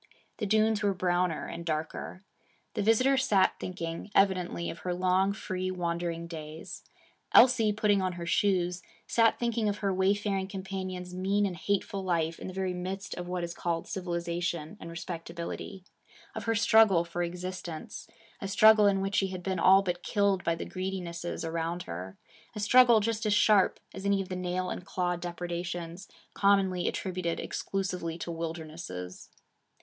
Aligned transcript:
The 0.37 0.47
dunes 0.47 0.81
were 0.81 0.95
browner 0.95 1.45
and 1.45 1.63
darker. 1.63 2.23
The 2.73 2.81
visitor 2.81 3.17
sat 3.17 3.59
thinking, 3.59 4.09
evidently, 4.15 4.67
of 4.71 4.79
her 4.79 4.95
long, 4.95 5.31
free 5.31 5.69
wandering 5.69 6.25
days. 6.25 6.81
Elsie, 7.33 7.71
putting 7.71 8.01
on 8.01 8.13
her 8.13 8.25
shoes, 8.25 8.81
sat 9.05 9.37
thinking 9.37 9.69
of 9.69 9.77
her 9.77 9.93
wayfaring 9.93 10.47
companion's 10.47 11.13
mean 11.13 11.45
and 11.45 11.55
hateful 11.55 12.03
life 12.03 12.39
in 12.39 12.47
the 12.47 12.51
very 12.53 12.73
midst 12.73 13.13
of 13.13 13.27
what 13.27 13.43
is 13.43 13.53
called 13.53 13.87
civilization 13.87 14.75
and 14.79 14.89
respectability; 14.89 15.83
of 16.33 16.45
her 16.45 16.55
struggle 16.55 17.05
for 17.05 17.21
existence 17.21 18.07
a 18.41 18.47
struggle 18.47 18.87
in 18.87 19.01
which 19.01 19.13
she 19.17 19.27
had 19.27 19.43
been 19.43 19.59
all 19.59 19.83
but 19.83 20.01
killed 20.01 20.43
by 20.43 20.55
the 20.55 20.65
greedinesses 20.65 21.45
around 21.45 21.83
her; 21.83 22.17
a 22.55 22.59
struggle 22.59 23.01
just 23.01 23.23
as 23.27 23.33
sharp 23.35 23.79
as 23.93 24.03
any 24.03 24.19
of 24.19 24.29
the 24.29 24.35
nail 24.35 24.71
and 24.71 24.83
claw 24.83 25.15
depredations 25.15 26.07
commonly 26.33 26.87
attributed 26.87 27.39
exclusively 27.39 28.17
to 28.17 28.31
wilder 28.31 28.65
nesses. 28.65 29.29